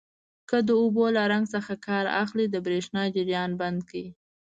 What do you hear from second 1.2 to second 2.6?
رنګ څخه کار اخلئ د